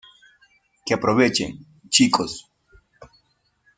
que 0.83 0.95
aprovechen, 0.95 1.63
chicos. 1.87 2.49